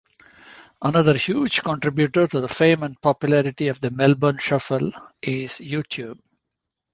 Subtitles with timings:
[0.81, 6.17] Another huge contributor to the fame and popularity of the Melbourne Shuffle is YouTube.